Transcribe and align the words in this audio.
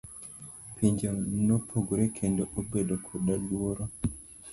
Pinje 0.75 1.07
nopogore 1.45 2.03
kendo 2.17 2.43
obedo 2.61 2.95
koda 3.05 3.35
luoro. 3.45 3.85